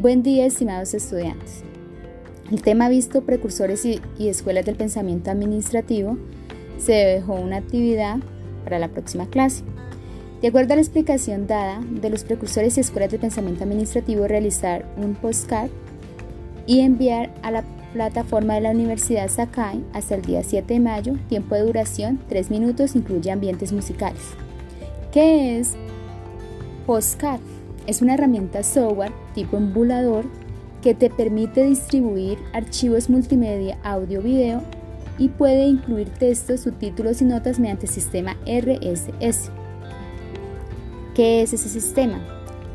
Buen 0.00 0.22
día, 0.22 0.46
estimados 0.46 0.94
estudiantes. 0.94 1.64
El 2.52 2.62
tema 2.62 2.88
visto, 2.88 3.22
precursores 3.22 3.84
y, 3.84 4.00
escuelas 4.20 4.64
del 4.64 4.76
pensamiento 4.76 5.32
administrativo, 5.32 6.16
se 6.78 6.92
dejó 6.92 7.34
una 7.34 7.56
actividad 7.56 8.18
para 8.62 8.78
la 8.78 8.86
próxima 8.86 9.26
clase. 9.26 9.64
De 10.40 10.46
acuerdo 10.46 10.74
a 10.74 10.76
la 10.76 10.82
explicación 10.82 11.48
dada 11.48 11.80
de 11.84 12.10
los 12.10 12.22
precursores 12.22 12.76
y 12.76 12.80
escuelas 12.80 13.10
del 13.10 13.18
pensamiento 13.18 13.64
administrativo, 13.64 14.28
realizar 14.28 14.86
un 14.96 15.16
postcard 15.16 15.68
y 16.64 16.78
enviar 16.78 17.34
a 17.42 17.50
la 17.50 17.64
plataforma 17.92 18.54
de 18.54 18.60
la 18.60 18.70
Universidad 18.70 19.28
Sakai 19.28 19.82
hasta 19.94 20.14
el 20.14 20.22
día 20.22 20.44
7 20.44 20.74
de 20.74 20.78
mayo, 20.78 21.14
tiempo 21.28 21.56
de 21.56 21.62
duración 21.62 22.20
3 22.28 22.52
minutos, 22.52 22.94
incluye 22.94 23.32
ambientes 23.32 23.72
musicales. 23.72 24.22
¿Qué 25.10 25.58
es 25.58 25.74
postcard? 26.86 27.40
Es 27.88 28.02
una 28.02 28.14
herramienta 28.14 28.62
software 28.62 29.12
tipo 29.34 29.56
embulador 29.56 30.26
que 30.82 30.94
te 30.94 31.08
permite 31.08 31.64
distribuir 31.64 32.36
archivos 32.52 33.08
multimedia, 33.08 33.78
audio, 33.82 34.20
video 34.20 34.60
y 35.16 35.28
puede 35.28 35.64
incluir 35.64 36.10
textos, 36.10 36.60
subtítulos 36.60 37.22
y 37.22 37.24
notas 37.24 37.58
mediante 37.58 37.86
el 37.86 37.92
sistema 37.92 38.36
RSS. 38.44 39.50
¿Qué 41.14 41.40
es 41.40 41.54
ese 41.54 41.70
sistema? 41.70 42.20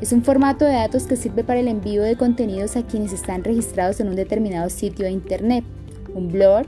Es 0.00 0.12
un 0.12 0.24
formato 0.24 0.64
de 0.64 0.72
datos 0.72 1.02
que 1.02 1.16
sirve 1.16 1.44
para 1.44 1.60
el 1.60 1.68
envío 1.68 2.02
de 2.02 2.16
contenidos 2.16 2.76
a 2.76 2.86
quienes 2.86 3.12
están 3.12 3.44
registrados 3.44 4.00
en 4.00 4.08
un 4.08 4.16
determinado 4.16 4.70
sitio 4.70 5.04
de 5.04 5.12
Internet, 5.12 5.62
un 6.14 6.32
blog, 6.32 6.64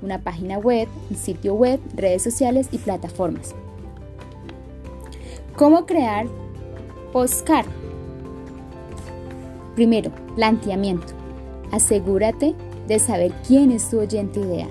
una 0.00 0.18
página 0.18 0.56
web, 0.56 0.88
un 1.10 1.16
sitio 1.16 1.52
web, 1.52 1.78
redes 1.94 2.22
sociales 2.22 2.68
y 2.72 2.78
plataformas. 2.78 3.54
¿Cómo 5.54 5.84
crear 5.84 6.26
postcard? 7.12 7.81
Primero, 9.74 10.10
planteamiento. 10.36 11.14
Asegúrate 11.70 12.54
de 12.86 12.98
saber 12.98 13.32
quién 13.46 13.70
es 13.70 13.88
tu 13.88 14.00
oyente 14.00 14.40
ideal. 14.40 14.70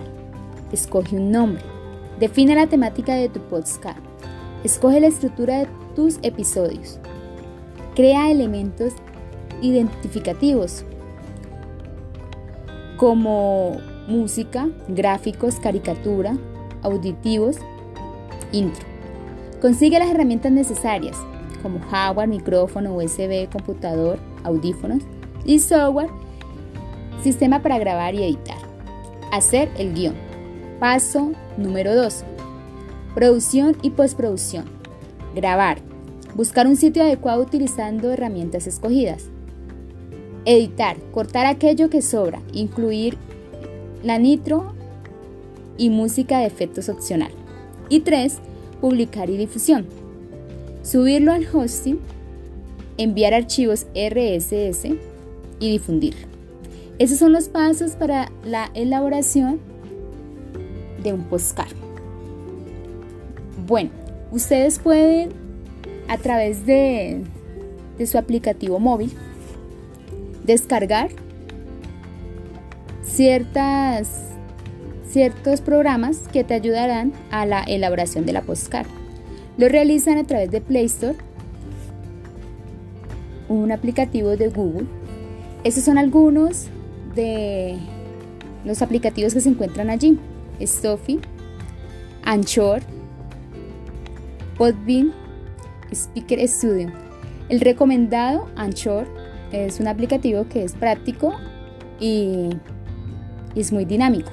Escoge 0.72 1.16
un 1.16 1.32
nombre. 1.32 1.64
Define 2.20 2.56
la 2.56 2.68
temática 2.68 3.16
de 3.16 3.30
tu 3.30 3.40
podcast. 3.42 3.98
Escoge 4.64 5.00
la 5.00 5.08
estructura 5.08 5.60
de 5.60 5.68
tus 5.96 6.20
episodios. 6.22 7.00
Crea 7.96 8.32
elementos 8.32 8.94
identificativos 9.62 10.86
como 12.98 13.78
música, 14.08 14.70
gráficos, 14.88 15.56
caricatura, 15.56 16.38
auditivos, 16.84 17.58
intro. 18.52 18.86
Consigue 19.62 20.00
las 20.00 20.10
herramientas 20.10 20.52
necesarias 20.52 21.18
como 21.62 21.80
hardware, 21.80 22.28
micrófono, 22.28 22.96
USB, 22.96 23.50
computador, 23.52 24.20
audífonos 24.44 25.04
y 25.46 25.60
software, 25.60 26.10
sistema 27.24 27.62
para 27.62 27.80
grabar 27.80 28.16
y 28.16 28.24
editar. 28.24 28.58
Hacer 29.32 29.70
el 29.78 29.94
guion. 29.94 30.16
Paso 30.80 31.32
número 31.58 31.96
2. 31.96 32.24
Producción 33.16 33.78
y 33.82 33.92
postproducción. 33.92 34.66
Grabar. 35.36 35.80
Buscar 36.36 36.68
un 36.68 36.76
sitio 36.76 37.04
adecuado 37.04 37.42
utilizando 37.42 38.12
herramientas 38.12 38.68
escogidas. 38.68 39.26
Editar. 40.46 40.98
Cortar 41.12 41.46
aquello 41.46 41.90
que 41.90 42.02
sobra. 42.02 42.42
Incluir 42.52 43.18
la 44.04 44.18
nitro 44.18 44.74
y 45.78 45.90
música 45.90 46.40
de 46.40 46.48
efectos 46.48 46.90
opcional. 46.90 47.32
Y 47.90 48.02
3. 48.02 48.40
Publicar 48.80 49.30
y 49.30 49.38
difusión. 49.38 49.86
Subirlo 50.84 51.32
al 51.32 51.48
hosting 51.54 52.00
enviar 52.98 53.34
archivos 53.34 53.88
RSS 53.96 54.86
y 55.60 55.72
difundir. 55.72 56.16
Esos 57.00 57.18
son 57.18 57.32
los 57.34 57.50
pasos 57.50 57.92
para 57.92 58.32
la 58.46 58.70
elaboración 58.74 59.60
de 61.02 61.14
un 61.14 61.24
postcard. 61.24 61.74
Bueno, 63.66 63.90
ustedes 64.32 64.80
pueden 64.80 65.30
a 66.08 66.18
través 66.18 66.66
de, 66.66 67.24
de 67.98 68.06
su 68.06 68.18
aplicativo 68.18 68.80
móvil 68.80 69.12
descargar 70.44 71.10
ciertas, 73.04 74.10
ciertos 75.10 75.62
programas 75.62 76.20
que 76.32 76.44
te 76.44 76.54
ayudarán 76.54 77.14
a 77.30 77.46
la 77.46 77.64
elaboración 77.64 78.26
de 78.26 78.34
la 78.34 78.42
postcard. 78.42 78.88
Lo 79.58 79.70
realizan 79.70 80.18
a 80.18 80.24
través 80.24 80.50
de 80.52 80.62
Play 80.62 80.86
Store 80.86 81.16
un 83.52 83.72
aplicativo 83.72 84.38
de 84.38 84.50
Google. 84.50 84.88
Estos 85.64 85.84
son 85.84 85.98
algunos 85.98 86.68
de 87.16 87.78
los 88.66 88.82
aplicativos 88.82 89.34
que 89.34 89.42
se 89.42 89.50
encuentran 89.50 89.90
allí. 89.90 90.18
Stuffy, 90.62 91.20
Anchor, 92.24 92.82
Podbean, 94.58 95.14
Speaker 95.92 96.48
Studio. 96.48 96.92
El 97.50 97.60
recomendado 97.60 98.48
Anchor 98.56 99.06
es 99.52 99.80
un 99.80 99.88
aplicativo 99.88 100.46
que 100.48 100.64
es 100.64 100.74
práctico 100.74 101.34
y, 102.00 102.50
es 103.56 103.74
muy 103.74 103.86
dinámico. 103.86 104.32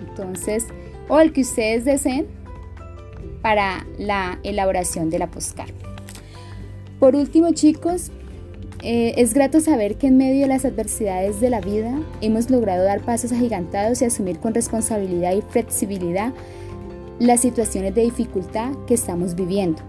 Entonces, 0.00 0.66
o 1.08 1.18
el 1.20 1.32
que 1.32 1.40
ustedes 1.40 1.84
deseen 1.84 2.26
para 3.40 3.86
la 3.98 4.38
elaboración 4.42 5.08
de 5.10 5.18
la 5.18 5.30
postcard. 5.30 5.70
Por 7.00 7.16
último, 7.16 7.52
chicos, 7.52 8.12
eh, 8.82 9.14
es 9.16 9.32
grato 9.32 9.60
saber 9.60 9.94
que 9.94 10.08
en 10.08 10.16
medio 10.16 10.42
de 10.42 10.48
las 10.48 10.64
adversidades 10.64 11.40
de 11.40 11.50
la 11.50 11.60
vida 11.60 12.00
hemos 12.20 12.50
logrado 12.50 12.82
dar 12.82 13.00
pasos 13.00 13.30
agigantados 13.30 14.02
y 14.02 14.06
asumir 14.06 14.40
con 14.40 14.54
responsabilidad 14.54 15.34
y 15.34 15.42
flexibilidad 15.42 16.32
las 17.20 17.40
situaciones 17.40 17.94
de 17.94 18.02
dificultad 18.02 18.72
que 18.88 18.94
estamos 18.94 19.36
viviendo 19.36 19.80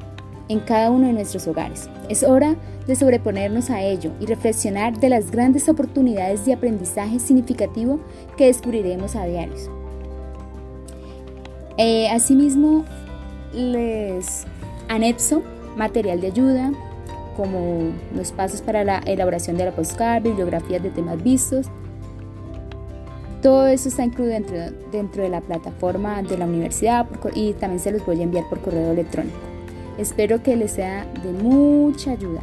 en 0.48 0.60
cada 0.60 0.92
uno 0.92 1.08
de 1.08 1.14
nuestros 1.14 1.48
hogares. 1.48 1.90
Es 2.08 2.22
hora 2.22 2.56
de 2.86 2.96
sobreponernos 2.96 3.72
a 3.72 3.82
ello 3.82 4.12
y 4.20 4.28
reflexionar 4.28 5.00
de 5.00 5.10
las 5.10 5.32
grandes 5.32 5.68
oportunidades 5.70 6.46
de 6.46 6.54
aprendizaje 6.54 7.18
significativo 7.18 8.00
que 8.38 8.46
descubriremos 8.46 9.16
a 9.16 9.26
diario. 9.26 9.56
Eh, 11.78 12.10
asimismo, 12.10 12.86
les 13.54 14.46
anexo 14.88 15.42
material 15.76 16.22
de 16.22 16.28
ayuda, 16.28 16.72
como 17.36 17.92
los 18.16 18.32
pasos 18.32 18.62
para 18.62 18.84
la 18.84 19.00
elaboración 19.00 19.58
de 19.58 19.66
la 19.66 19.72
postcard, 19.72 20.24
bibliografías 20.24 20.82
de 20.82 20.90
temas 20.90 21.22
vistos. 21.24 21.68
Todo 23.42 23.68
eso 23.68 23.90
está 23.90 24.06
incluido 24.06 24.34
dentro, 24.34 24.58
dentro 24.92 25.24
de 25.24 25.30
la 25.30 25.42
plataforma 25.42 26.22
de 26.24 26.38
la 26.38 26.46
universidad 26.46 27.08
y 27.36 27.54
también 27.54 27.80
se 27.80 27.92
los 27.92 28.06
voy 28.06 28.20
a 28.22 28.24
enviar 28.24 28.48
por 28.50 28.60
correo 28.62 28.92
electrónico. 28.92 29.38
Espero 29.98 30.42
que 30.42 30.56
les 30.56 30.72
sea 30.72 31.06
de 31.22 31.32
mucha 31.32 32.12
ayuda. 32.12 32.42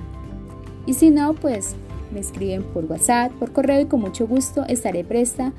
Y 0.86 0.94
si 0.94 1.10
no, 1.10 1.34
pues 1.34 1.74
me 2.12 2.20
escriben 2.20 2.62
por 2.62 2.84
WhatsApp, 2.84 3.32
por 3.32 3.52
correo 3.52 3.80
y 3.80 3.86
con 3.86 4.00
mucho 4.00 4.26
gusto 4.26 4.64
estaré 4.68 5.04
presta 5.04 5.52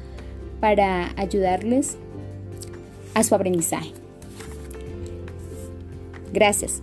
para 0.60 1.10
ayudarles 1.18 1.98
a 3.14 3.24
su 3.24 3.36
aprendizaje. 3.36 3.94
Gracias. 6.34 6.82